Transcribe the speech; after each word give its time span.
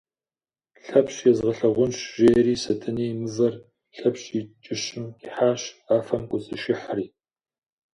Лъэпщ 0.85 1.15
езгъэлъагъунщ,– 1.29 1.97
жери 2.15 2.55
Сэтэней 2.63 3.13
мывэр 3.21 3.53
Лъэпщ 3.97 4.23
и 4.39 4.41
кӏыщым 4.63 5.05
ихьащ, 5.25 5.61
афэм 5.95 6.23
кӏуэцӏишыхьри. 6.29 7.05